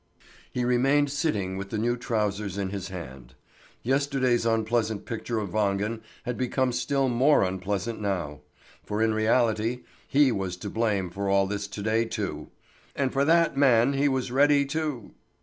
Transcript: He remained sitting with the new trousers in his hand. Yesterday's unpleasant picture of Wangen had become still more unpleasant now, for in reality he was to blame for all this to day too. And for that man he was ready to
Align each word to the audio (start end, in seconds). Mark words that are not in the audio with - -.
He 0.51 0.65
remained 0.65 1.11
sitting 1.11 1.57
with 1.57 1.69
the 1.69 1.77
new 1.77 1.95
trousers 1.95 2.57
in 2.57 2.71
his 2.71 2.87
hand. 2.87 3.35
Yesterday's 3.83 4.47
unpleasant 4.47 5.05
picture 5.05 5.37
of 5.37 5.51
Wangen 5.51 6.01
had 6.23 6.37
become 6.39 6.71
still 6.71 7.07
more 7.07 7.43
unpleasant 7.43 8.01
now, 8.01 8.39
for 8.83 9.03
in 9.03 9.13
reality 9.13 9.81
he 10.07 10.31
was 10.31 10.57
to 10.57 10.71
blame 10.71 11.11
for 11.11 11.29
all 11.29 11.45
this 11.45 11.67
to 11.67 11.83
day 11.83 12.05
too. 12.05 12.49
And 12.95 13.13
for 13.13 13.23
that 13.25 13.55
man 13.55 13.93
he 13.93 14.07
was 14.07 14.31
ready 14.31 14.65
to 14.73 15.13